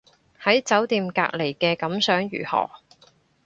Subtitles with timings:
[0.41, 2.71] 喺酒店隔離嘅感想如何